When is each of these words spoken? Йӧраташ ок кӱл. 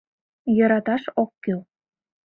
Йӧраташ 0.55 1.03
ок 1.21 1.31
кӱл. 1.43 1.59